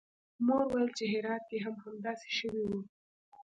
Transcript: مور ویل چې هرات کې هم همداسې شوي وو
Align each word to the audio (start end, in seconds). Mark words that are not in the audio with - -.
مور 0.45 0.63
ویل 0.71 0.89
چې 0.97 1.05
هرات 1.13 1.43
کې 1.49 1.57
هم 1.65 1.75
همداسې 1.83 2.29
شوي 2.37 2.63
وو 2.67 2.79